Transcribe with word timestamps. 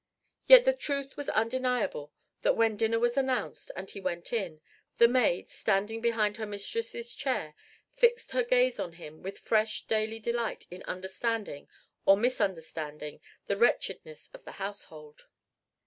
Yet 0.47 0.65
the 0.65 0.73
truth 0.73 1.15
was 1.15 1.29
undeniable 1.29 2.11
that 2.41 2.57
when 2.57 2.75
dinner 2.75 2.97
was 2.97 3.17
announced 3.17 3.69
and 3.75 3.87
he 3.87 4.01
went 4.01 4.33
in, 4.33 4.59
the 4.97 5.07
maid, 5.07 5.51
standing 5.51 6.01
behind 6.01 6.37
her 6.37 6.47
mistress's 6.47 7.13
chair, 7.13 7.53
fixed 7.93 8.31
her 8.31 8.43
gaze 8.43 8.79
on 8.79 8.93
him 8.93 9.21
with 9.21 9.37
fresh 9.37 9.83
daily 9.85 10.19
delight 10.19 10.65
in 10.71 10.81
understanding 10.87 11.67
or 12.03 12.17
misunderstanding 12.17 13.21
the 13.45 13.55
wretchedness 13.57 14.31
of 14.33 14.43
the 14.43 14.53
household. 14.53 15.25